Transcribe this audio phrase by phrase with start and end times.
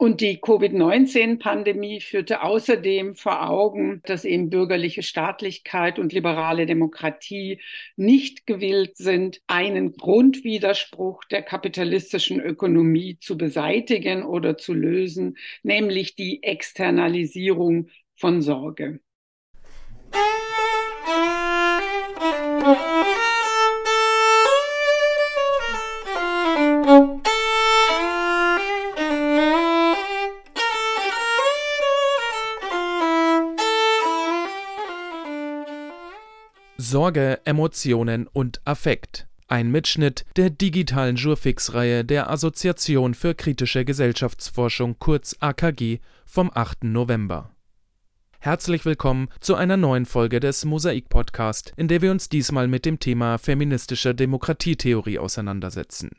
[0.00, 7.60] Und die Covid-19-Pandemie führte außerdem vor Augen, dass eben bürgerliche Staatlichkeit und liberale Demokratie
[7.96, 16.42] nicht gewillt sind, einen Grundwiderspruch der kapitalistischen Ökonomie zu beseitigen oder zu lösen, nämlich die
[16.42, 19.00] Externalisierung von Sorge.
[36.90, 39.28] Sorge, Emotionen und Affekt.
[39.46, 46.82] Ein Mitschnitt der digitalen Jurfix-Reihe der Assoziation für kritische Gesellschaftsforschung kurz AKG vom 8.
[46.82, 47.54] November.
[48.40, 52.98] Herzlich willkommen zu einer neuen Folge des Mosaik-Podcast, in der wir uns diesmal mit dem
[52.98, 56.10] Thema feministischer Demokratietheorie auseinandersetzen.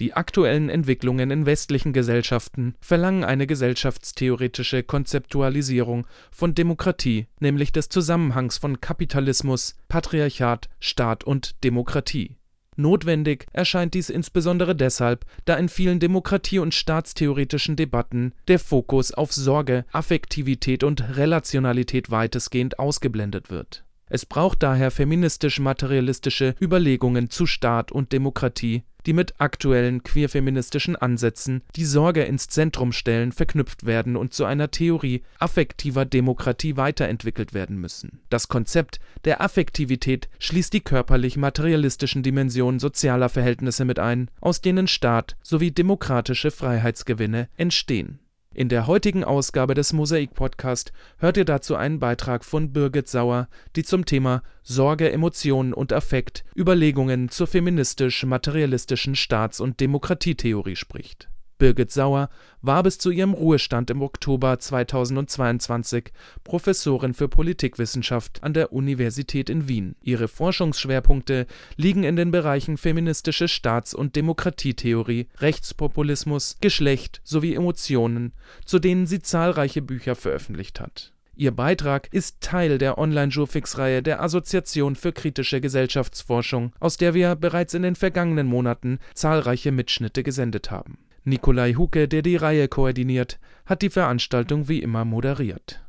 [0.00, 8.58] Die aktuellen Entwicklungen in westlichen Gesellschaften verlangen eine gesellschaftstheoretische Konzeptualisierung von Demokratie, nämlich des Zusammenhangs
[8.58, 12.36] von Kapitalismus, Patriarchat, Staat und Demokratie.
[12.76, 19.32] Notwendig erscheint dies insbesondere deshalb, da in vielen demokratie- und staatstheoretischen Debatten der Fokus auf
[19.32, 28.12] Sorge, Affektivität und Relationalität weitestgehend ausgeblendet wird es braucht daher feministisch-materialistische Überlegungen zu Staat und
[28.12, 34.44] Demokratie, die mit aktuellen queerfeministischen Ansätzen, die Sorge ins Zentrum stellen, verknüpft werden und zu
[34.44, 38.20] einer Theorie affektiver Demokratie weiterentwickelt werden müssen.
[38.28, 45.38] Das Konzept der Affektivität schließt die körperlich-materialistischen Dimensionen sozialer Verhältnisse mit ein, aus denen Staat
[45.42, 48.18] sowie demokratische Freiheitsgewinne entstehen
[48.58, 53.84] in der heutigen Ausgabe des Mosaik-Podcast hört ihr dazu einen Beitrag von Birgit Sauer, die
[53.84, 62.30] zum Thema Sorge, Emotionen und Affekt Überlegungen zur feministisch-materialistischen Staats- und Demokratietheorie spricht Birgit Sauer
[62.62, 66.12] war bis zu ihrem Ruhestand im Oktober 2022
[66.44, 69.96] Professorin für Politikwissenschaft an der Universität in Wien.
[70.00, 78.32] Ihre Forschungsschwerpunkte liegen in den Bereichen feministische Staats- und Demokratietheorie, Rechtspopulismus, Geschlecht sowie Emotionen,
[78.64, 81.12] zu denen sie zahlreiche Bücher veröffentlicht hat.
[81.34, 87.74] Ihr Beitrag ist Teil der Online-Jurfix-Reihe der Assoziation für kritische Gesellschaftsforschung, aus der wir bereits
[87.74, 93.82] in den vergangenen Monaten zahlreiche Mitschnitte gesendet haben Nikolai Hucke, der die Reihe koordiniert, hat
[93.82, 95.84] die Veranstaltung wie immer moderiert.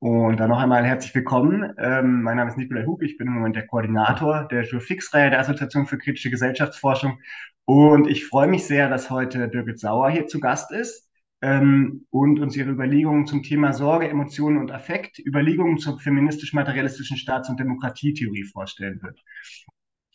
[0.00, 1.74] Und dann noch einmal herzlich willkommen.
[1.78, 5.40] Ähm, mein Name ist Nikolai Hucke, ich bin im Moment der Koordinator der Jurfix-Reihe der
[5.40, 7.18] Assoziation für kritische Gesellschaftsforschung.
[7.66, 11.08] Und ich freue mich sehr, dass heute Birgit Sauer hier zu Gast ist
[11.42, 17.50] ähm, und uns ihre Überlegungen zum Thema Sorge, Emotionen und Affekt, Überlegungen zur feministisch-materialistischen Staats-
[17.50, 19.22] und Demokratietheorie vorstellen wird.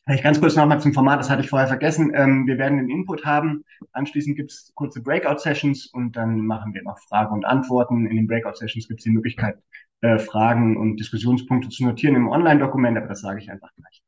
[0.06, 2.12] Vielleicht ganz kurz nochmal zum Format, das hatte ich vorher vergessen.
[2.14, 3.66] Ähm, wir werden den Input haben.
[3.92, 8.06] Anschließend gibt es kurze Breakout-Sessions und dann machen wir noch Fragen und Antworten.
[8.06, 9.58] In den Breakout-Sessions gibt es die Möglichkeit,
[10.02, 14.04] äh, Fragen und Diskussionspunkte zu notieren im Online-Dokument, aber das sage ich einfach gleich.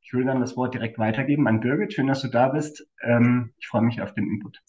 [0.00, 1.92] Ich würde dann das Wort direkt weitergeben an Birgit.
[1.92, 2.84] Schön, dass du da bist.
[3.04, 4.60] Ähm, ich freue mich auf den Input.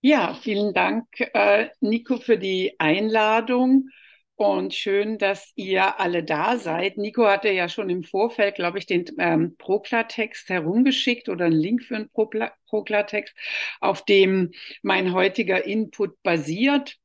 [0.00, 3.88] Ja, vielen Dank, äh, Nico, für die Einladung.
[4.36, 6.96] Und schön, dass ihr alle da seid.
[6.96, 11.84] Nico hatte ja schon im Vorfeld, glaube ich, den ähm, Proklartext herumgeschickt oder einen Link
[11.84, 13.34] für einen Proklartext,
[13.80, 14.50] auf dem
[14.82, 16.96] mein heutiger Input basiert.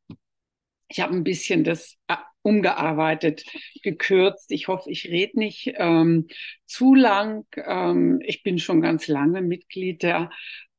[0.88, 3.45] Ich habe ein bisschen das äh, umgearbeitet,
[3.84, 4.51] gekürzt.
[4.51, 6.28] Ich hoffe, ich rede nicht ähm,
[6.66, 7.45] zu lang.
[7.57, 10.31] Ähm, ich bin schon ganz lange Mitglied der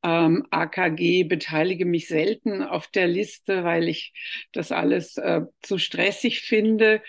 [0.03, 4.13] ähm, AKG, beteilige mich selten auf der Liste, weil ich
[4.51, 7.01] das alles äh, zu stressig finde.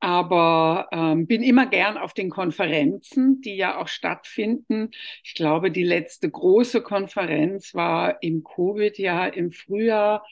[0.00, 4.90] Aber ähm, bin immer gern auf den Konferenzen, die ja auch stattfinden.
[5.24, 10.24] Ich glaube, die letzte große Konferenz war im Covid-Jahr im Frühjahr.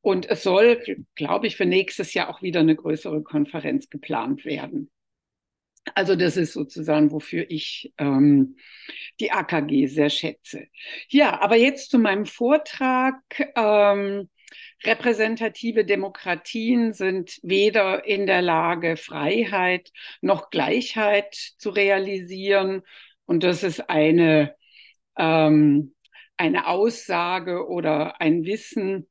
[0.00, 0.82] Und es soll,
[1.14, 4.90] glaube ich, für nächstes Jahr auch wieder eine größere Konferenz geplant werden.
[5.94, 8.56] Also das ist sozusagen, wofür ich ähm,
[9.20, 10.66] die AKG sehr schätze.
[11.08, 13.16] Ja, aber jetzt zu meinem Vortrag.
[13.56, 14.28] Ähm,
[14.84, 19.90] repräsentative Demokratien sind weder in der Lage, Freiheit
[20.20, 22.82] noch Gleichheit zu realisieren.
[23.26, 24.54] Und das ist eine,
[25.18, 25.94] ähm,
[26.36, 29.08] eine Aussage oder ein Wissen,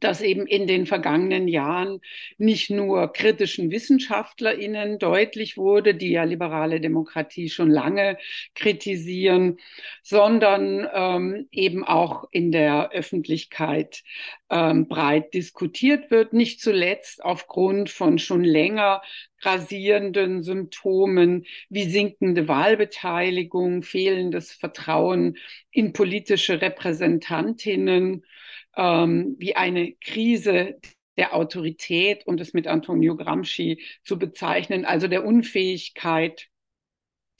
[0.00, 2.00] dass eben in den vergangenen Jahren
[2.38, 8.18] nicht nur kritischen WissenschaftlerInnen deutlich wurde, die ja liberale Demokratie schon lange
[8.54, 9.58] kritisieren,
[10.02, 14.02] sondern ähm, eben auch in der Öffentlichkeit
[14.50, 19.02] ähm, breit diskutiert wird, nicht zuletzt aufgrund von schon länger
[19.40, 25.36] grasierenden Symptomen wie sinkende Wahlbeteiligung, fehlendes Vertrauen
[25.70, 28.24] in politische Repräsentantinnen,
[28.76, 30.78] ähm, wie eine Krise
[31.16, 36.48] der Autorität und es mit Antonio Gramsci zu bezeichnen, also der Unfähigkeit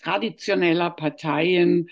[0.02, 1.88] traditioneller Parteien,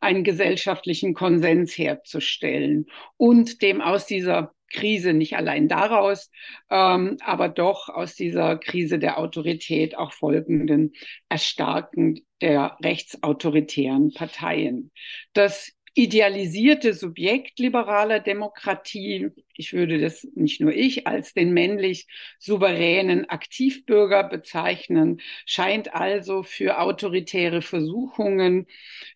[0.00, 2.86] einen gesellschaftlichen Konsens herzustellen
[3.16, 6.30] und dem aus dieser Krise, nicht allein daraus,
[6.68, 10.92] ähm, aber doch aus dieser Krise der Autorität auch folgenden
[11.28, 14.90] Erstarken der rechtsautoritären Parteien.
[15.32, 22.08] Das idealisierte Subjekt liberaler Demokratie, ich würde das nicht nur ich als den männlich
[22.40, 28.66] souveränen Aktivbürger bezeichnen, scheint also für autoritäre Versuchungen,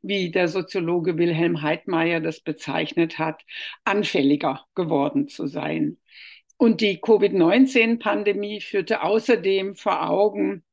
[0.03, 3.43] wie der Soziologe Wilhelm Heidmeier das bezeichnet hat,
[3.85, 5.99] anfälliger geworden zu sein.
[6.57, 10.65] Und die Covid-19-Pandemie führte außerdem vor Augen,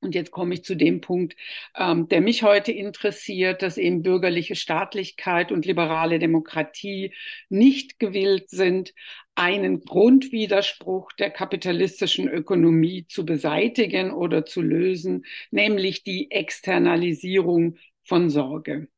[0.00, 1.34] und jetzt komme ich zu dem Punkt,
[1.76, 7.14] ähm, der mich heute interessiert, dass eben bürgerliche Staatlichkeit und liberale Demokratie
[7.48, 8.94] nicht gewillt sind,
[9.34, 18.88] einen Grundwiderspruch der kapitalistischen Ökonomie zu beseitigen oder zu lösen, nämlich die Externalisierung von Sorge.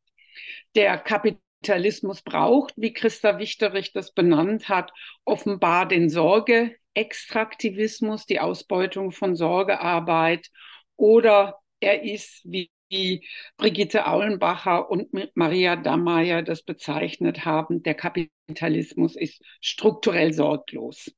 [0.75, 4.93] Der Kapitalismus braucht, wie Christa Wichterich das benannt hat,
[5.25, 10.51] offenbar den Sorgeextraktivismus, die Ausbeutung von Sorgearbeit
[11.01, 12.71] oder er ist, wie
[13.57, 21.11] Brigitte Aulenbacher und Maria Dammeier das bezeichnet haben, der Kapitalismus ist strukturell sorglos.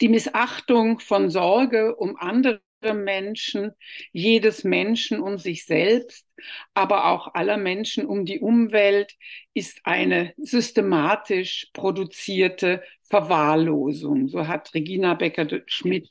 [0.00, 2.60] Die Missachtung von Sorge um andere
[2.94, 3.72] Menschen,
[4.12, 6.26] jedes Menschen um sich selbst,
[6.72, 9.16] aber auch aller Menschen um die Umwelt
[9.52, 14.28] ist eine systematisch produzierte Verwahrlosung.
[14.28, 16.08] So hat Regina Becker-Schmidt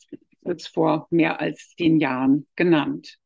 [0.48, 3.18] jetzt vor mehr als zehn Jahren genannt.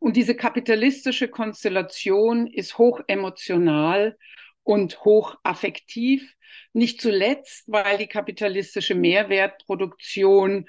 [0.00, 4.16] Und diese kapitalistische Konstellation ist hoch emotional
[4.64, 6.34] und hoch affektiv,
[6.72, 10.68] nicht zuletzt, weil die kapitalistische Mehrwertproduktion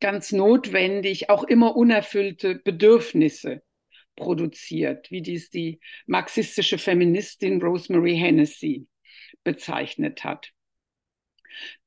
[0.00, 3.62] ganz notwendig auch immer unerfüllte Bedürfnisse
[4.16, 8.86] produziert, wie dies die marxistische Feministin Rosemary Hennessy
[9.44, 10.52] bezeichnet hat.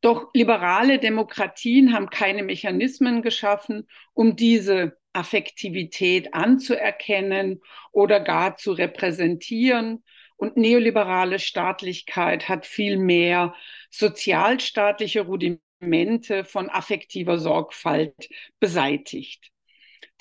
[0.01, 10.03] Doch liberale Demokratien haben keine Mechanismen geschaffen, um diese Affektivität anzuerkennen oder gar zu repräsentieren.
[10.37, 13.55] Und neoliberale Staatlichkeit hat vielmehr
[13.89, 18.29] sozialstaatliche Rudimente von affektiver Sorgfalt
[18.59, 19.54] beseitigt.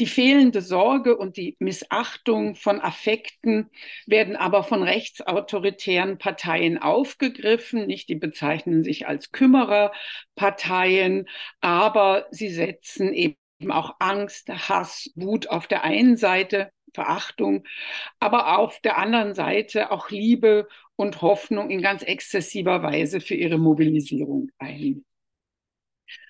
[0.01, 3.71] Die fehlende Sorge und die Missachtung von Affekten
[4.07, 7.87] werden aber von rechtsautoritären Parteien aufgegriffen.
[7.87, 11.29] Nicht, die bezeichnen sich als Kümmererparteien,
[11.61, 13.37] aber sie setzen eben
[13.69, 17.65] auch Angst, Hass, Wut auf der einen Seite, Verachtung,
[18.19, 20.67] aber auf der anderen Seite auch Liebe
[20.97, 25.05] und Hoffnung in ganz exzessiver Weise für ihre Mobilisierung ein.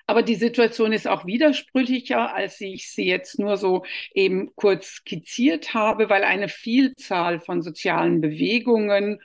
[0.06, 3.84] Aber die Situation ist auch widersprüchlicher, als ich sie jetzt nur so
[4.14, 9.20] eben kurz skizziert habe, weil eine Vielzahl von sozialen Bewegungen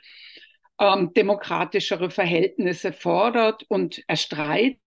[0.78, 4.80] ähm, demokratischere Verhältnisse fordert und erstreitet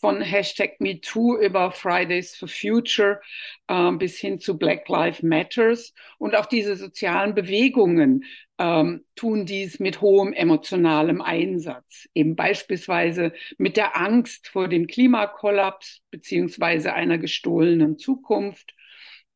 [0.00, 3.20] von Hashtag MeToo über Fridays for Future
[3.68, 5.94] äh, bis hin zu Black Lives Matters.
[6.18, 8.24] Und auch diese sozialen Bewegungen
[8.58, 16.02] ähm, tun dies mit hohem emotionalem Einsatz, eben beispielsweise mit der Angst vor dem Klimakollaps
[16.10, 18.74] beziehungsweise einer gestohlenen Zukunft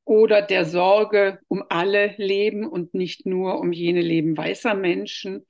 [0.04, 5.44] oder der Sorge um alle Leben und nicht nur um jene Leben weißer Menschen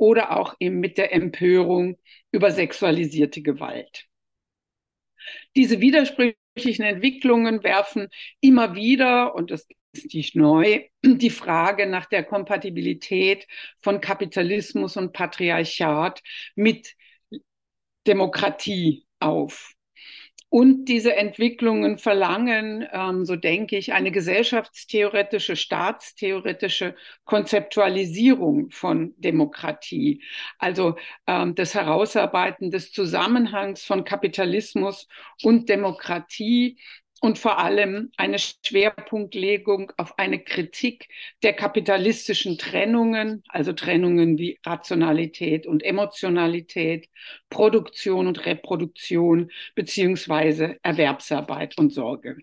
[0.00, 1.98] oder auch eben mit der Empörung
[2.32, 4.06] über sexualisierte Gewalt.
[5.54, 8.08] Diese widersprüchlichen Entwicklungen werfen
[8.40, 13.46] immer wieder, und das ist nicht neu, die Frage nach der Kompatibilität
[13.78, 16.22] von Kapitalismus und Patriarchat
[16.54, 16.94] mit
[18.06, 19.74] Demokratie auf.
[20.50, 30.24] Und diese Entwicklungen verlangen, ähm, so denke ich, eine gesellschaftstheoretische, staatstheoretische Konzeptualisierung von Demokratie.
[30.58, 30.96] Also
[31.28, 35.06] ähm, das Herausarbeiten des Zusammenhangs von Kapitalismus
[35.44, 36.78] und Demokratie
[37.20, 41.08] und vor allem eine Schwerpunktlegung auf eine Kritik
[41.42, 47.08] der kapitalistischen Trennungen, also Trennungen wie Rationalität und Emotionalität,
[47.50, 52.38] Produktion und Reproduktion beziehungsweise Erwerbsarbeit und Sorge.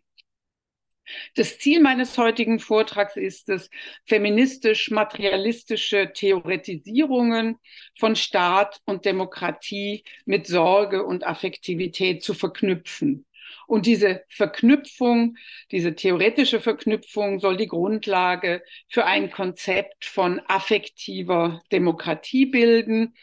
[1.36, 3.70] Das Ziel meines heutigen Vortrags ist es,
[4.06, 7.56] feministisch-materialistische Theoretisierungen
[7.98, 13.26] von Staat und Demokratie mit Sorge und Affektivität zu verknüpfen
[13.68, 15.38] und diese Verknüpfung,
[15.72, 23.16] diese theoretische Verknüpfung soll die Grundlage für ein Konzept von affektiver Demokratie bilden,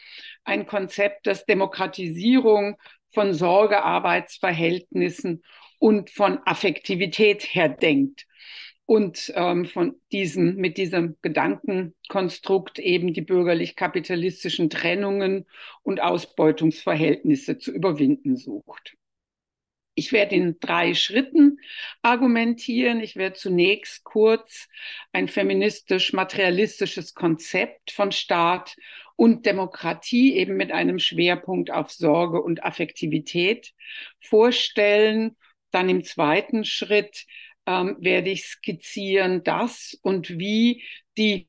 [0.43, 2.77] ein Konzept, das Demokratisierung
[3.13, 5.43] von Sorgearbeitsverhältnissen
[5.79, 8.25] und von Affektivität her denkt
[8.85, 15.45] und ähm, von diesem, mit diesem Gedankenkonstrukt eben die bürgerlich-kapitalistischen Trennungen
[15.81, 18.95] und Ausbeutungsverhältnisse zu überwinden sucht.
[19.95, 21.59] Ich werde in drei Schritten
[22.01, 22.99] argumentieren.
[22.99, 24.67] Ich werde zunächst kurz
[25.13, 28.75] ein feministisch-materialistisches Konzept von Staat
[29.15, 33.73] und Demokratie eben mit einem Schwerpunkt auf Sorge und Affektivität
[34.19, 35.37] vorstellen.
[35.71, 37.25] Dann im zweiten Schritt
[37.65, 40.83] ähm, werde ich skizzieren, dass und wie
[41.17, 41.47] die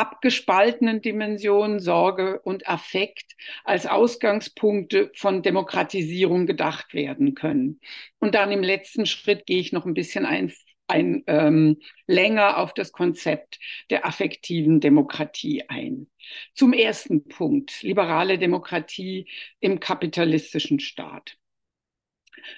[0.00, 7.80] abgespaltenen Dimensionen Sorge und Affekt als Ausgangspunkte von Demokratisierung gedacht werden können.
[8.18, 10.54] Und dann im letzten Schritt gehe ich noch ein bisschen ein,
[10.86, 13.58] ein ähm, länger auf das Konzept
[13.90, 16.08] der affektiven Demokratie ein.
[16.54, 19.28] Zum ersten Punkt, liberale Demokratie
[19.60, 21.36] im kapitalistischen Staat.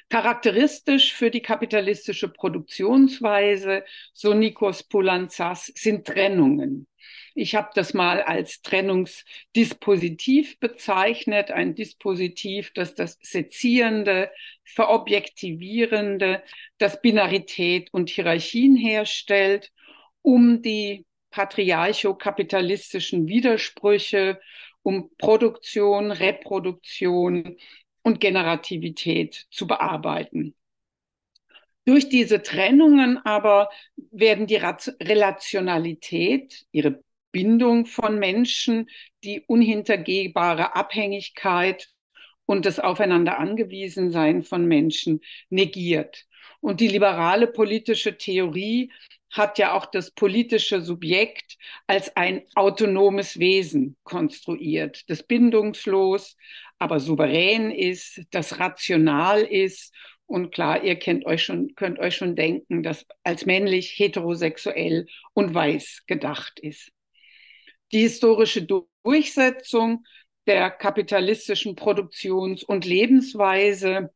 [0.08, 3.82] Charakteristisch für die kapitalistische Produktionsweise,
[4.12, 6.86] so Nikos Poulantzas, sind Trennungen.
[7.34, 14.30] Ich habe das mal als Trennungsdispositiv bezeichnet, ein Dispositiv, das das Sezierende,
[14.64, 16.42] Verobjektivierende,
[16.78, 19.72] das Binarität und Hierarchien herstellt,
[20.20, 24.40] um die patriarcho-kapitalistischen Widersprüche,
[24.82, 27.56] um Produktion, Reproduktion
[28.02, 30.54] und Generativität zu bearbeiten.
[31.84, 33.68] Durch diese Trennungen aber
[34.10, 38.88] werden die Relationalität, ihre Bindung von Menschen,
[39.24, 41.88] die unhintergehbare Abhängigkeit
[42.46, 46.26] und das Aufeinander Angewiesensein von Menschen negiert.
[46.60, 48.92] Und die liberale politische Theorie
[49.30, 56.36] hat ja auch das politische Subjekt als ein autonomes Wesen konstruiert, das bindungslos,
[56.78, 59.94] aber souverän ist, das rational ist.
[60.26, 65.54] Und klar, ihr kennt euch schon, könnt euch schon denken, dass als männlich, heterosexuell und
[65.54, 66.90] weiß gedacht ist.
[67.92, 68.66] Die historische
[69.04, 70.04] Durchsetzung
[70.46, 74.12] der kapitalistischen Produktions- und Lebensweise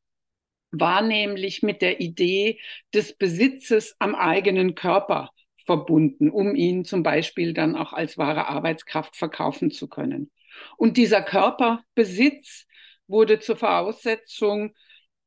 [0.71, 2.61] war nämlich mit der Idee
[2.92, 5.30] des Besitzes am eigenen Körper
[5.64, 10.30] verbunden, um ihn zum Beispiel dann auch als wahre Arbeitskraft verkaufen zu können.
[10.76, 12.66] Und dieser Körperbesitz
[13.09, 14.75] wurde zur Voraussetzung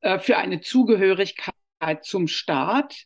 [0.01, 1.53] äh, für eine Zugehörigkeit
[2.03, 3.06] zum Staat,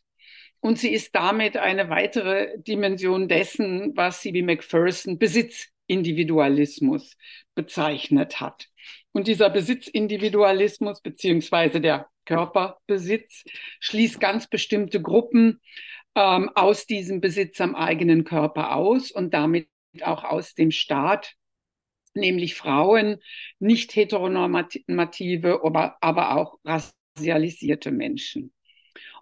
[0.64, 4.40] und sie ist damit eine weitere Dimension dessen, was C.B.
[4.40, 7.18] Macpherson Besitzindividualismus
[7.54, 8.70] bezeichnet hat.
[9.12, 13.44] Und dieser Besitzindividualismus beziehungsweise der Körperbesitz
[13.80, 15.60] schließt ganz bestimmte Gruppen
[16.14, 19.68] ähm, aus diesem Besitz am eigenen Körper aus und damit
[20.00, 21.34] auch aus dem Staat,
[22.14, 23.18] nämlich Frauen,
[23.58, 28.54] nicht heteronormative, aber, auch racialisierte Menschen.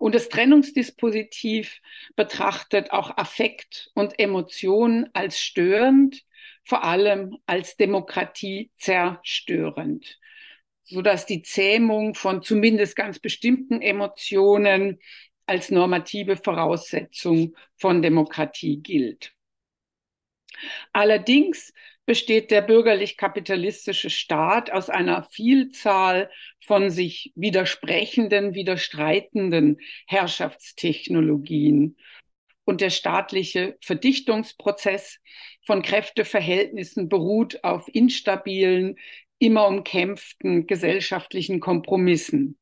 [0.02, 1.80] Und das Trennungsdispositiv
[2.16, 6.24] betrachtet auch Affekt und Emotionen als störend,
[6.64, 10.18] vor allem als Demokratie zerstörend,
[10.82, 14.98] sodass die Zähmung von zumindest ganz bestimmten Emotionen
[15.46, 19.32] als normative Voraussetzung von Demokratie gilt.
[20.92, 21.72] Allerdings
[22.12, 31.96] besteht der bürgerlich-kapitalistische Staat aus einer Vielzahl von sich widersprechenden, widerstreitenden Herrschaftstechnologien.
[32.64, 35.20] Und der staatliche Verdichtungsprozess
[35.64, 38.96] von Kräfteverhältnissen beruht auf instabilen,
[39.38, 42.58] immer umkämpften gesellschaftlichen Kompromissen.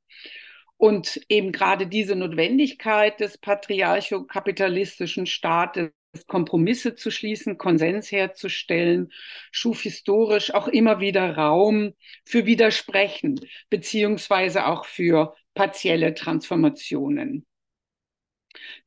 [0.77, 5.91] Und eben gerade diese Notwendigkeit des patriarchokapitalistischen Staates
[6.27, 9.13] Kompromisse zu schließen, Konsens herzustellen,
[9.53, 17.47] schuf historisch auch immer wieder Raum für Widersprechen, beziehungsweise auch für partielle Transformationen.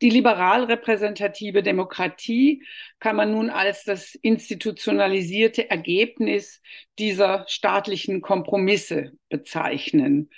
[0.02, 2.64] Die liberal repräsentative Demokratie
[3.00, 6.62] kann man nun als das institutionalisierte Ergebnis
[7.00, 10.30] dieser staatlichen Kompromisse bezeichnen.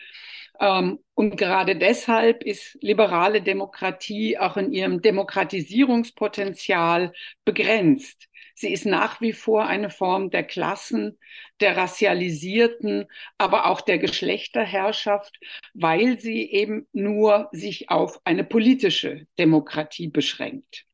[0.59, 7.13] Ähm, und gerade deshalb ist liberale Demokratie auch in ihrem Demokratisierungspotenzial
[7.45, 8.27] begrenzt.
[8.53, 11.17] Sie ist nach wie vor eine Form der Klassen,
[11.59, 13.07] der racialisierten,
[13.37, 15.37] aber auch der Geschlechterherrschaft,
[15.73, 20.85] weil sie eben nur sich auf eine politische Demokratie beschränkt.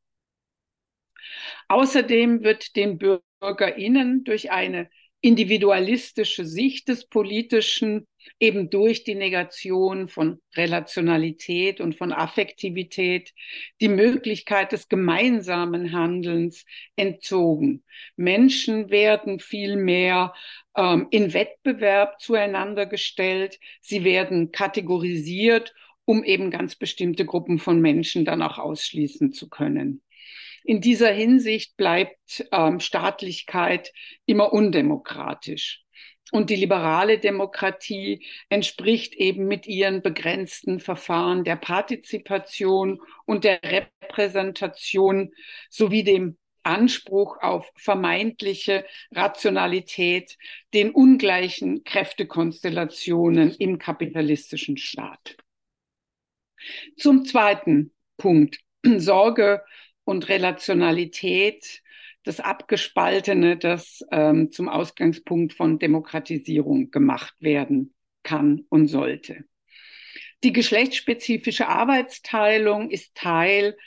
[1.67, 4.89] Außerdem wird den Bürgerinnen durch eine
[5.21, 8.07] individualistische Sicht des Politischen
[8.39, 13.33] eben durch die Negation von Relationalität und von Affektivität
[13.79, 17.83] die Möglichkeit des gemeinsamen Handelns entzogen.
[18.15, 20.33] Menschen werden vielmehr
[20.75, 25.73] ähm, in Wettbewerb zueinander gestellt, sie werden kategorisiert,
[26.05, 30.01] um eben ganz bestimmte Gruppen von Menschen dann auch ausschließen zu können.
[30.63, 33.91] In dieser Hinsicht bleibt ähm, Staatlichkeit
[34.25, 35.83] immer undemokratisch.
[36.31, 45.33] Und die liberale Demokratie entspricht eben mit ihren begrenzten Verfahren der Partizipation und der Repräsentation
[45.69, 50.37] sowie dem Anspruch auf vermeintliche Rationalität
[50.73, 55.37] den ungleichen Kräftekonstellationen im kapitalistischen Staat.
[56.95, 59.63] Zum zweiten Punkt, Sorge
[60.03, 61.81] und Relationalität
[62.23, 69.45] das Abgespaltene, das ähm, zum Ausgangspunkt von Demokratisierung gemacht werden kann und sollte.
[70.43, 73.77] Die geschlechtsspezifische Arbeitsteilung ist Teil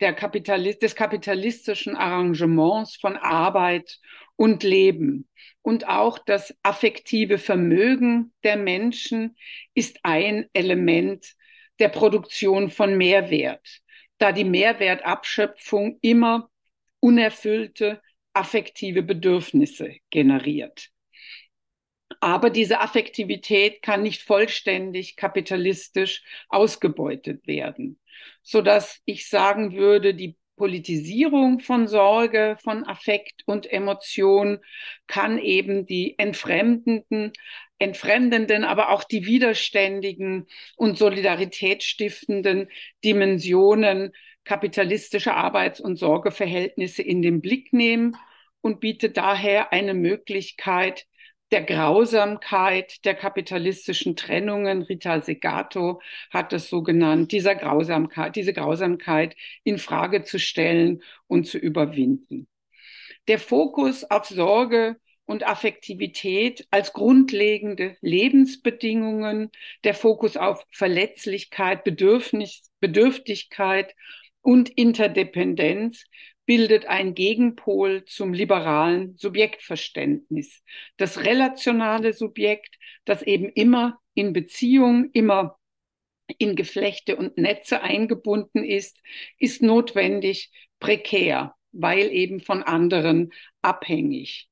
[0.00, 3.98] der Kapitalist des kapitalistischen Arrangements von Arbeit
[4.36, 5.28] und Leben.
[5.62, 9.36] Und auch das affektive Vermögen der Menschen
[9.74, 11.34] ist ein Element
[11.80, 13.80] der Produktion von Mehrwert,
[14.18, 16.49] da die Mehrwertabschöpfung immer
[17.00, 18.00] unerfüllte
[18.32, 20.90] affektive Bedürfnisse generiert.
[22.20, 27.98] Aber diese Affektivität kann nicht vollständig kapitalistisch ausgebeutet werden,
[28.42, 34.58] so dass ich sagen würde, die Politisierung von Sorge, von Affekt und Emotion
[35.06, 37.32] kann eben die entfremdenden,
[37.78, 42.68] entfremdenden, aber auch die widerständigen und solidaritätsstiftenden
[43.02, 44.12] Dimensionen
[44.44, 48.16] kapitalistische Arbeits- und Sorgeverhältnisse in den Blick nehmen
[48.60, 51.06] und bietet daher eine Möglichkeit
[51.50, 54.82] der Grausamkeit der kapitalistischen Trennungen.
[54.82, 61.46] Rita Segato hat es so genannt, dieser Grausamkeit, diese Grausamkeit in Frage zu stellen und
[61.46, 62.46] zu überwinden.
[63.28, 69.50] Der Fokus auf Sorge und Affektivität als grundlegende Lebensbedingungen,
[69.84, 73.94] der Fokus auf Verletzlichkeit, Bedürfnis, Bedürftigkeit
[74.42, 76.04] und Interdependenz
[76.46, 80.62] bildet ein Gegenpol zum liberalen Subjektverständnis.
[80.96, 85.58] Das relationale Subjekt, das eben immer in Beziehung, immer
[86.38, 89.00] in Geflechte und Netze eingebunden ist,
[89.38, 90.50] ist notwendig
[90.80, 93.30] prekär, weil eben von anderen
[93.62, 94.48] abhängig.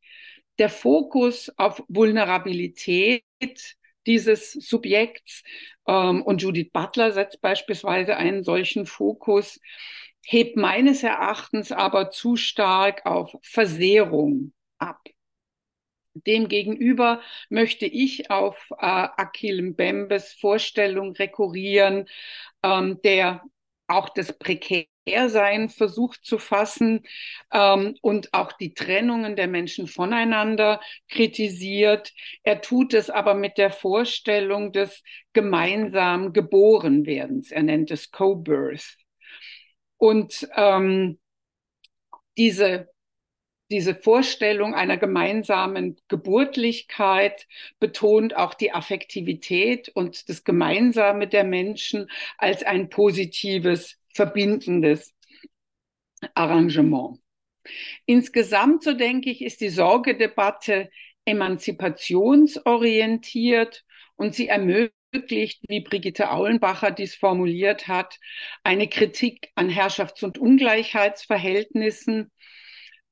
[0.58, 3.24] Der Fokus auf Vulnerabilität
[4.08, 5.44] dieses Subjekts.
[5.86, 9.60] Ähm, und Judith Butler setzt beispielsweise einen solchen Fokus,
[10.24, 15.00] hebt meines Erachtens aber zu stark auf Versehrung ab.
[16.26, 22.08] Demgegenüber möchte ich auf äh, Akil Mbembes Vorstellung rekurrieren,
[22.62, 23.42] ähm, der
[23.88, 27.04] auch das Prekärsein versucht zu fassen
[27.52, 32.12] ähm, und auch die Trennungen der Menschen voneinander kritisiert.
[32.42, 37.50] Er tut es aber mit der Vorstellung des gemeinsam Geborenwerdens.
[37.50, 38.96] Er nennt es Co-Birth.
[39.96, 41.18] Und ähm,
[42.36, 42.88] diese
[43.70, 47.46] diese Vorstellung einer gemeinsamen Geburtlichkeit
[47.78, 55.14] betont auch die Affektivität und das Gemeinsame der Menschen als ein positives, verbindendes
[56.34, 57.18] Arrangement.
[58.06, 60.88] Insgesamt, so denke ich, ist die Sorgedebatte
[61.26, 63.84] emanzipationsorientiert
[64.16, 68.18] und sie ermöglicht, wie Brigitte Aulenbacher dies formuliert hat,
[68.64, 72.30] eine Kritik an Herrschafts- und Ungleichheitsverhältnissen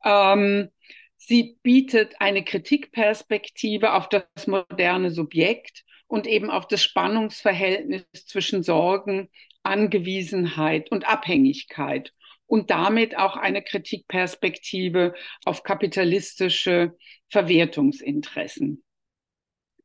[0.04, 0.68] ähm,
[1.16, 9.28] sie bietet eine Kritikperspektive auf das moderne Subjekt und eben auf das Spannungsverhältnis zwischen Sorgen,
[9.62, 12.12] Angewiesenheit und Abhängigkeit
[12.46, 16.96] und damit auch eine Kritikperspektive auf kapitalistische
[17.28, 18.84] Verwertungsinteressen.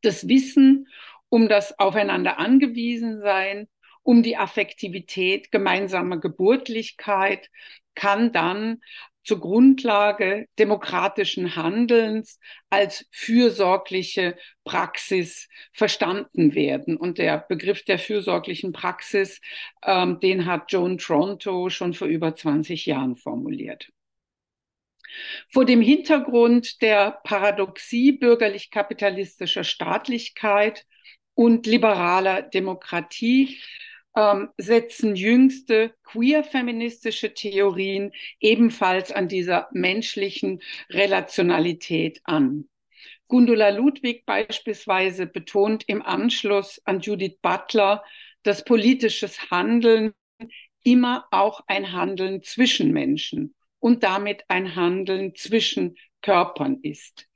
[0.02, 0.88] Das Wissen
[1.30, 3.67] um das Aufeinander angewiesen sein,
[4.04, 7.50] um die Affektivität gemeinsamer Geburtlichkeit
[7.95, 8.82] kann dann
[9.23, 16.97] zur Grundlage demokratischen Handelns als fürsorgliche Praxis verstanden werden.
[16.97, 19.39] Und der Begriff der fürsorglichen Praxis,
[19.84, 23.91] ähm, den hat Joan Tronto schon vor über 20 Jahren formuliert.
[25.49, 30.86] Vor dem Hintergrund der Paradoxie bürgerlich-kapitalistischer Staatlichkeit
[31.34, 33.57] und liberaler Demokratie
[34.15, 42.67] ähm, setzen jüngste queer-feministische Theorien ebenfalls an dieser menschlichen Relationalität an.
[43.28, 48.04] Gundula Ludwig beispielsweise betont im Anschluss an Judith Butler,
[48.43, 50.13] dass politisches Handeln
[50.84, 57.28] immer auch ein Handeln zwischen Menschen und damit ein Handeln zwischen Körpern ist.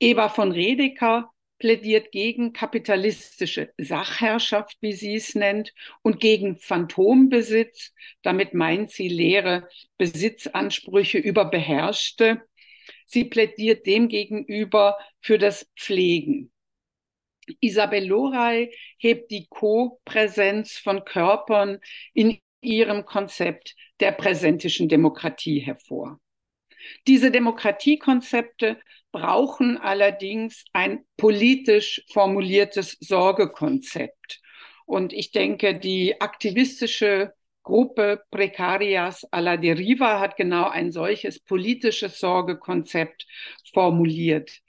[0.00, 7.92] Eva von Redeker plädiert gegen kapitalistische Sachherrschaft, wie sie es nennt, und gegen Phantombesitz.
[8.22, 12.42] Damit meint sie leere Besitzansprüche über Beherrschte.
[13.06, 16.52] Sie plädiert demgegenüber für das Pflegen.
[17.60, 21.78] Isabel Loray hebt die Co-Präsenz von Körpern
[22.12, 26.20] in ihrem Konzept der präsentischen Demokratie hervor.
[27.06, 28.80] Diese Demokratiekonzepte
[29.18, 34.40] brauchen allerdings ein politisch formuliertes Sorgekonzept.
[34.86, 37.32] Und ich denke, die aktivistische
[37.64, 43.26] Gruppe Precarias a la Deriva hat genau ein solches politisches Sorgekonzept
[43.72, 44.60] formuliert.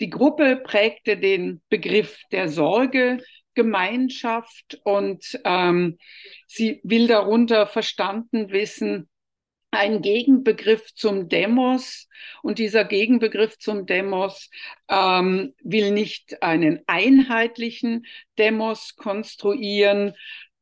[0.00, 5.98] Die Gruppe prägte den Begriff der Sorgegemeinschaft und ähm,
[6.46, 9.08] sie will darunter verstanden wissen,
[9.78, 12.08] ein Gegenbegriff zum Demos.
[12.42, 14.50] Und dieser Gegenbegriff zum Demos
[14.88, 18.06] ähm, will nicht einen einheitlichen
[18.38, 20.14] Demos konstruieren,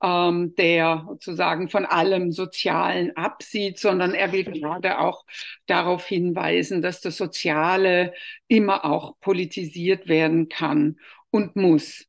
[0.02, 5.24] ähm, der sozusagen von allem Sozialen absieht, sondern er will gerade auch
[5.66, 8.12] darauf hinweisen, dass das Soziale
[8.48, 10.98] immer auch politisiert werden kann
[11.30, 12.06] und muss.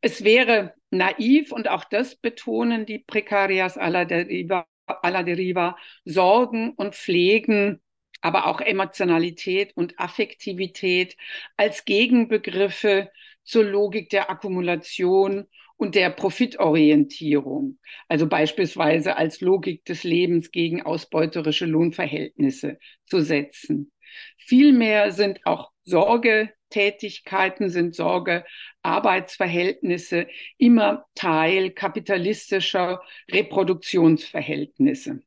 [0.00, 4.66] Es wäre naiv, und auch das betonen die Precarias alla deriva,
[5.02, 7.80] alla deriva Sorgen und Pflegen,
[8.20, 11.16] aber auch Emotionalität und Affektivität
[11.56, 13.10] als Gegenbegriffe
[13.42, 21.64] zur Logik der Akkumulation und der Profitorientierung, also beispielsweise als Logik des Lebens gegen ausbeuterische
[21.64, 23.90] Lohnverhältnisse zu setzen.
[24.36, 30.26] Vielmehr sind auch Sorgetätigkeiten, sind Sorgearbeitsverhältnisse
[30.56, 35.20] immer Teil kapitalistischer Reproduktionsverhältnisse.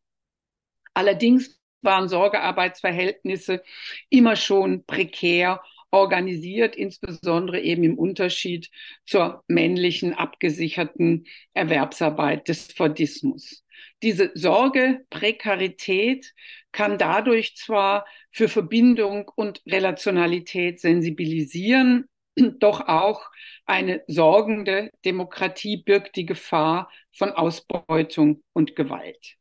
[0.93, 3.63] Allerdings waren Sorgearbeitsverhältnisse
[4.09, 8.71] immer schon prekär organisiert, insbesondere eben im Unterschied
[9.05, 13.63] zur männlichen abgesicherten Erwerbsarbeit des Fordismus.
[14.01, 16.33] Diese Sorge, Prekarität
[16.71, 23.29] kann dadurch zwar für Verbindung und Relationalität sensibilisieren, doch auch
[23.65, 29.35] eine sorgende Demokratie birgt die Gefahr von Ausbeutung und Gewalt.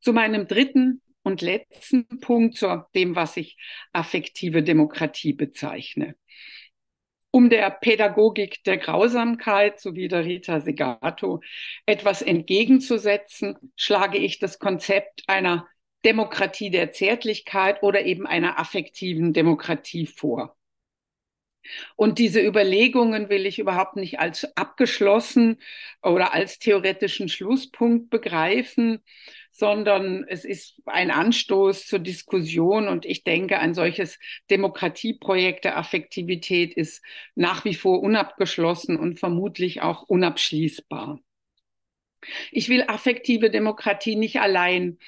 [0.00, 3.56] Zu meinem dritten und letzten Punkt zu dem, was ich
[3.92, 6.16] affektive Demokratie bezeichne.
[7.30, 11.40] Um der Pädagogik der Grausamkeit, so wie der Rita Segato,
[11.84, 15.66] etwas entgegenzusetzen, schlage ich das Konzept einer
[16.04, 20.56] Demokratie der Zärtlichkeit oder eben einer affektiven Demokratie vor.
[21.96, 25.60] Und diese Überlegungen will ich überhaupt nicht als abgeschlossen
[26.02, 29.02] oder als theoretischen Schlusspunkt begreifen,
[29.50, 32.88] sondern es ist ein Anstoß zur Diskussion.
[32.88, 34.18] Und ich denke, ein solches
[34.50, 37.02] Demokratieprojekt der Affektivität ist
[37.34, 41.20] nach wie vor unabgeschlossen und vermutlich auch unabschließbar.
[42.50, 44.98] Ich will affektive Demokratie nicht allein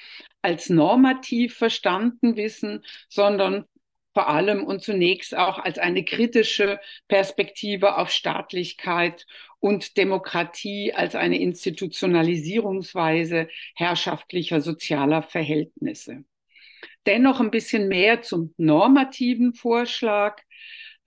[0.41, 3.65] als normativ verstanden wissen, sondern
[4.13, 9.27] vor allem und zunächst auch als eine kritische Perspektive auf Staatlichkeit
[9.59, 16.23] und Demokratie als eine Institutionalisierungsweise herrschaftlicher sozialer Verhältnisse.
[17.05, 20.41] Dennoch ein bisschen mehr zum normativen Vorschlag.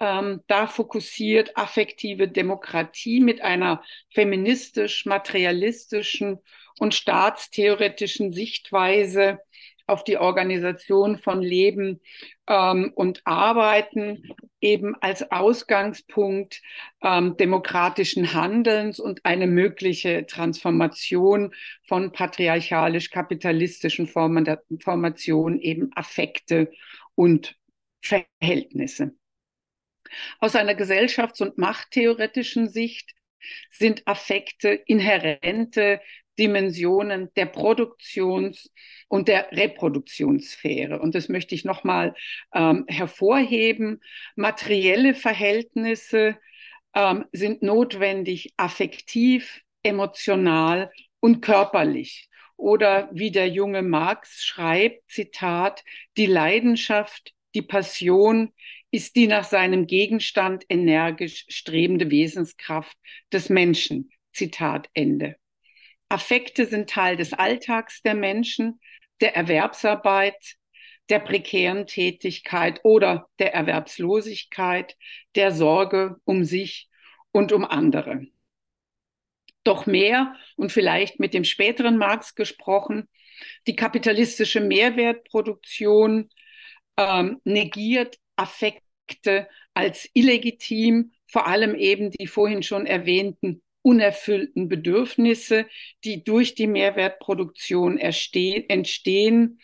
[0.01, 6.39] Ähm, da fokussiert affektive Demokratie mit einer feministisch-materialistischen
[6.79, 9.41] und staatstheoretischen Sichtweise
[9.87, 12.01] auf die Organisation von Leben
[12.47, 14.23] ähm, und Arbeiten
[14.61, 16.63] eben als Ausgangspunkt
[17.03, 21.53] ähm, demokratischen Handelns und eine mögliche Transformation
[21.87, 26.71] von patriarchalisch-kapitalistischen Formationen eben Affekte
[27.15, 27.57] und
[28.01, 29.20] Verhältnisse.
[30.39, 33.15] Aus einer gesellschafts- und machttheoretischen Sicht
[33.71, 36.01] sind Affekte inhärente
[36.39, 38.71] Dimensionen der Produktions-
[39.09, 40.99] und der Reproduktionssphäre.
[40.99, 42.15] Und das möchte ich nochmal
[42.55, 44.01] ähm, hervorheben.
[44.37, 46.39] Materielle Verhältnisse
[46.95, 52.29] ähm, sind notwendig affektiv, emotional und körperlich.
[52.57, 55.85] Oder wie der junge Marx schreibt, Zitat,
[56.17, 58.53] die Leidenschaft, die Passion
[58.91, 62.97] ist die nach seinem Gegenstand energisch strebende Wesenskraft
[63.33, 64.11] des Menschen.
[64.33, 65.37] Zitat Ende.
[66.09, 68.81] Affekte sind Teil des Alltags der Menschen,
[69.21, 70.57] der Erwerbsarbeit,
[71.09, 74.97] der prekären Tätigkeit oder der Erwerbslosigkeit,
[75.35, 76.89] der Sorge um sich
[77.33, 78.27] und um andere.
[79.65, 83.09] Doch mehr und vielleicht mit dem späteren Marx gesprochen,
[83.67, 86.31] die kapitalistische Mehrwertproduktion
[87.01, 95.67] ähm, negiert Affekte als illegitim, vor allem eben die vorhin schon erwähnten unerfüllten Bedürfnisse,
[96.05, 99.59] die durch die Mehrwertproduktion entstehen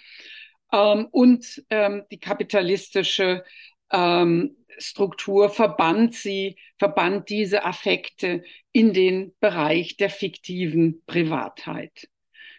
[0.73, 3.45] ähm, und ähm, die kapitalistische
[3.93, 12.09] ähm, Struktur verbannt sie, verbannt diese Affekte in den Bereich der fiktiven Privatheit.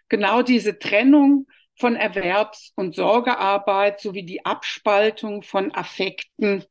[0.10, 6.66] Genau diese Trennung von Erwerbs- und Sorgearbeit sowie die Abspaltung von Affekten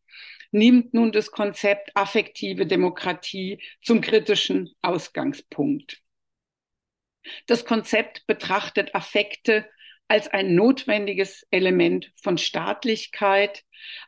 [0.50, 6.00] nimmt nun das Konzept affektive Demokratie zum kritischen Ausgangspunkt.
[7.46, 9.68] Das Konzept betrachtet Affekte
[10.08, 13.64] als ein notwendiges Element von Staatlichkeit,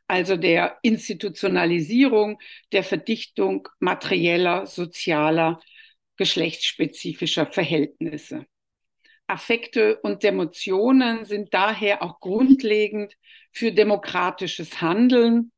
[0.06, 2.38] also der Institutionalisierung,
[2.72, 5.61] der Verdichtung materieller, sozialer,
[6.16, 8.46] geschlechtsspezifischer Verhältnisse.
[9.29, 13.14] Affekte und Emotionen sind daher auch grundlegend
[13.53, 15.53] für demokratisches Handeln.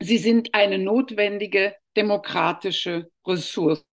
[0.00, 3.84] Sie sind eine notwendige demokratische Ressource.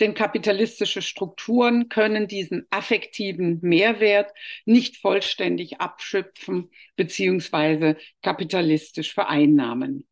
[0.00, 4.32] Denn kapitalistische Strukturen können diesen affektiven Mehrwert
[4.64, 10.06] nicht vollständig abschöpfen beziehungsweise kapitalistisch vereinnahmen.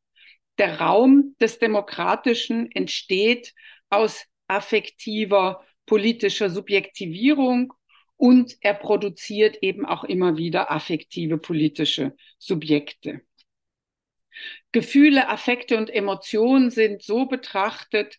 [0.59, 3.55] Der Raum des Demokratischen entsteht
[3.91, 7.73] aus affektiver politischer Subjektivierung
[8.17, 13.23] und er produziert eben auch immer wieder affektive politische Subjekte.
[14.71, 18.19] Gefühle, Affekte und Emotionen sind so betrachtet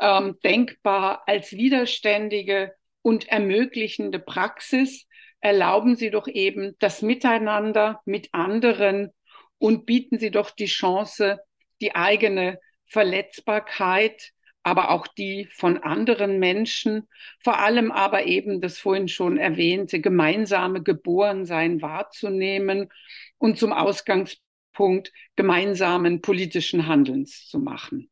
[0.00, 5.06] ähm, denkbar als widerständige und ermöglichende Praxis,
[5.40, 9.12] erlauben sie doch eben das Miteinander mit anderen
[9.56, 11.40] und bieten sie doch die Chance,
[11.80, 14.32] die eigene Verletzbarkeit
[14.68, 17.08] aber auch die von anderen Menschen,
[17.40, 22.90] vor allem aber eben das vorhin schon erwähnte gemeinsame Geborensein wahrzunehmen
[23.38, 28.10] und zum Ausgangspunkt gemeinsamen politischen Handelns zu machen.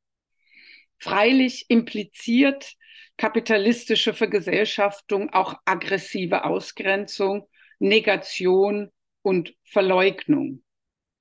[0.97, 2.75] Freilich impliziert
[3.19, 7.47] kapitalistische Vergesellschaftung auch aggressive Ausgrenzung,
[7.79, 8.90] Negation
[9.21, 10.62] und Verleugnung.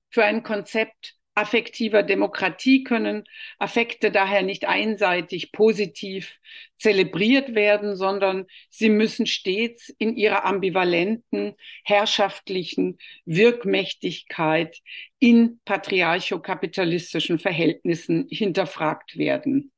[0.08, 3.24] Für ein Konzept affektiver Demokratie können
[3.58, 6.34] Affekte daher nicht einseitig positiv
[6.78, 14.78] zelebriert werden, sondern sie müssen stets in ihrer ambivalenten, herrschaftlichen Wirkmächtigkeit
[15.18, 19.72] in patriarchokapitalistischen Verhältnissen hinterfragt werden.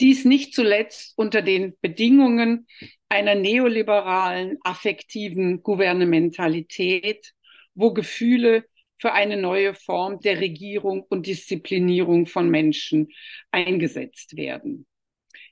[0.00, 2.66] Dies nicht zuletzt unter den Bedingungen
[3.08, 7.32] einer neoliberalen affektiven Gouvernementalität,
[7.74, 8.64] wo Gefühle
[9.02, 13.08] für eine neue Form der Regierung und Disziplinierung von Menschen
[13.50, 14.86] eingesetzt werden.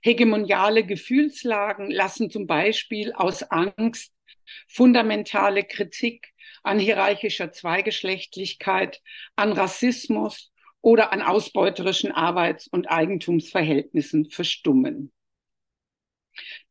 [0.03, 4.15] Hegemoniale Gefühlslagen lassen zum Beispiel aus Angst
[4.69, 6.29] fundamentale Kritik
[6.63, 9.03] an hierarchischer Zweigeschlechtlichkeit,
[9.35, 15.13] an Rassismus oder an ausbeuterischen Arbeits- und Eigentumsverhältnissen verstummen.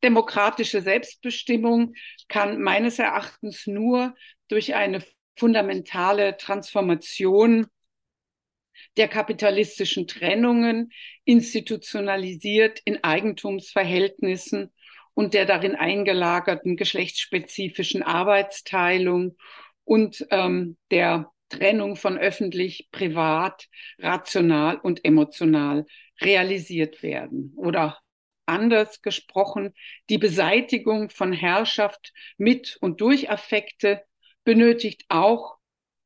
[0.02, 1.94] Demokratische Selbstbestimmung
[2.30, 4.16] kann meines Erachtens nur
[4.48, 5.04] durch eine
[5.40, 7.68] fundamentale Transformation
[8.98, 10.92] der kapitalistischen Trennungen,
[11.26, 14.72] institutionalisiert in Eigentumsverhältnissen
[15.14, 19.38] und der darin eingelagerten geschlechtsspezifischen Arbeitsteilung
[19.84, 25.86] und ähm, der Trennung von öffentlich, privat, rational und emotional
[26.22, 27.54] realisiert werden.
[27.56, 28.00] Oder
[28.46, 29.74] anders gesprochen,
[30.10, 34.04] die Beseitigung von Herrschaft mit und durch Affekte
[34.44, 35.58] benötigt auch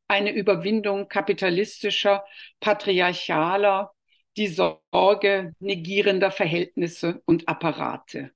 [0.08, 2.24] eine Überwindung kapitalistischer,
[2.60, 3.91] patriarchaler,
[4.38, 8.32] die Sorge negierender Verhältnisse und Apparate.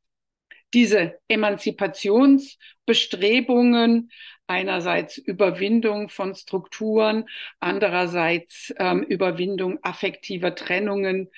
[0.74, 4.12] Diese Emanzipationsbestrebungen,
[4.48, 7.26] einerseits Überwindung von Strukturen,
[7.60, 11.30] andererseits ähm, Überwindung affektiver Trennungen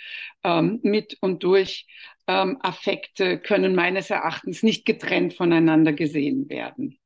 [0.43, 1.87] ähm, mit und durch
[2.27, 6.99] ähm, Affekte, können meines Erachtens nicht getrennt voneinander gesehen werden.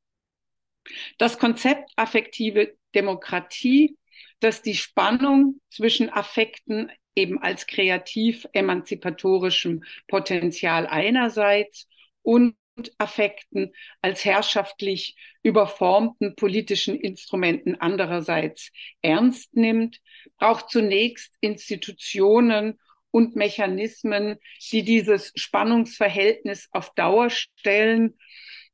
[1.17, 3.97] Das Konzept affektive Demokratie,
[4.39, 11.87] das die Spannung zwischen Affekten eben als kreativ emanzipatorischem Potenzial einerseits
[12.21, 12.55] und
[12.97, 18.71] Affekten als herrschaftlich überformten politischen Instrumenten andererseits
[19.03, 19.99] ernst nimmt,
[20.39, 22.79] braucht zunächst Institutionen
[23.11, 24.39] und Mechanismen,
[24.71, 28.17] die dieses Spannungsverhältnis auf Dauer stellen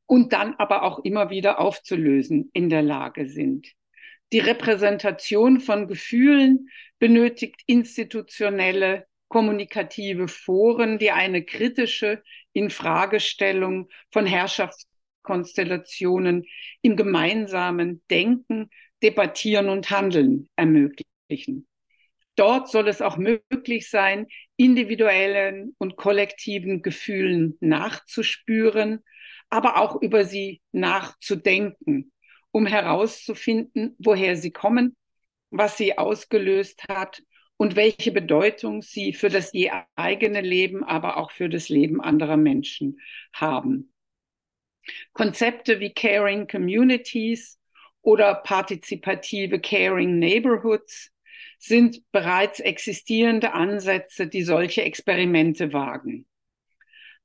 [0.09, 3.67] und dann aber auch immer wieder aufzulösen in der Lage sind.
[4.33, 16.47] Die Repräsentation von Gefühlen benötigt institutionelle kommunikative Foren, die eine kritische Infragestellung von Herrschaftskonstellationen
[16.81, 18.71] im gemeinsamen Denken,
[19.03, 21.67] Debattieren und Handeln ermöglichen.
[22.35, 29.03] Dort soll es auch möglich sein, individuellen und kollektiven Gefühlen nachzuspüren,
[29.49, 32.11] aber auch über sie nachzudenken,
[32.51, 34.95] um herauszufinden, woher sie kommen,
[35.51, 37.23] was sie ausgelöst hat
[37.57, 42.37] und welche Bedeutung sie für das je eigene Leben, aber auch für das Leben anderer
[42.37, 42.99] Menschen
[43.33, 43.91] haben.
[45.13, 47.59] Konzepte wie Caring Communities
[48.01, 51.11] oder partizipative Caring Neighborhoods
[51.59, 56.25] sind bereits existierende Ansätze, die solche Experimente wagen.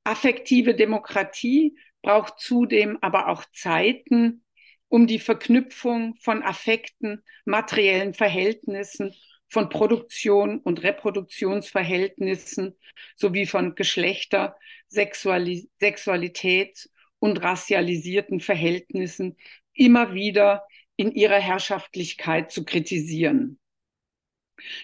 [0.03, 4.45] Affektive Demokratie braucht zudem aber auch Zeiten,
[4.89, 9.15] um die Verknüpfung von Affekten, materiellen Verhältnissen,
[9.49, 12.77] von Produktion und Reproduktionsverhältnissen
[13.15, 14.57] sowie von Geschlechter,
[14.89, 16.91] Sexuali Sexualität
[17.21, 19.37] und racialisierten Verhältnissen
[19.73, 23.59] immer wieder in ihrer Herrschaftlichkeit zu kritisieren.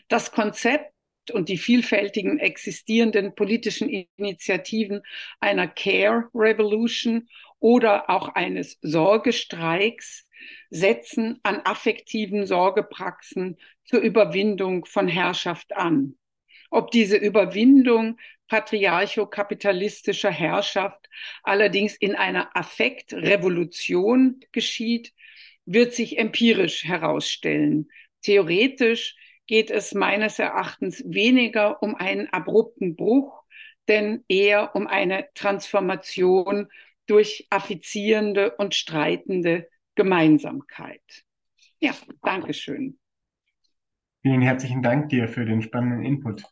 [0.08, 0.92] Das Konzept
[1.32, 5.02] und die vielfältigen existierenden politischen Initiativen
[5.40, 10.26] einer Care Revolution oder auch eines Sorgestreiks
[10.70, 16.16] setzen an affektiven Sorgepraxen zur Überwindung von Herrschaft an.
[16.70, 21.08] Ob diese Überwindung patriarchokapitalistischer Herrschaft
[21.42, 25.12] allerdings in einer Affektrevolution geschieht,
[25.66, 27.88] wird sich empirisch herausstellen.
[28.22, 29.16] Theoretisch
[29.50, 33.42] geht es meines Erachtens weniger um einen abrupten Bruch,
[33.88, 36.68] denn eher um eine Transformation
[37.08, 41.02] durch affizierende und streitende Gemeinsamkeit.
[41.80, 41.90] Ja,
[42.22, 43.00] danke schön.
[44.22, 46.44] Vielen herzlichen Dank dir für den spannenden Input.